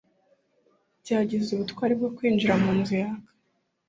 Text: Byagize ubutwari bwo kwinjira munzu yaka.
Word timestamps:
Byagize 1.01 1.47
ubutwari 1.51 1.93
bwo 1.99 2.09
kwinjira 2.15 2.53
munzu 2.61 2.93
yaka. 3.01 3.29